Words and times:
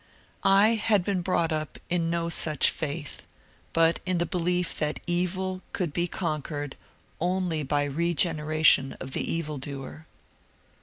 I 0.41 0.69
had 0.69 1.03
been 1.03 1.21
brought 1.21 1.51
up 1.51 1.77
in 1.87 2.09
no 2.09 2.27
such 2.31 2.71
faith, 2.71 3.21
but 3.71 3.99
in 4.03 4.17
the 4.17 4.25
belief 4.25 4.79
that 4.79 4.99
evil 5.05 5.61
could 5.73 5.93
be 5.93 6.07
con 6.07 6.41
quered 6.41 6.73
only 7.19 7.61
by 7.61 7.83
regeneration 7.83 8.93
of 8.93 9.11
the 9.11 9.23
evil 9.31 9.59
doer. 9.59 10.07